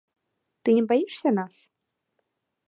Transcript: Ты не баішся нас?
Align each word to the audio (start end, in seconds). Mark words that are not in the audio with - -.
Ты 0.63 0.69
не 0.77 0.83
баішся 0.93 1.29
нас? 1.37 1.55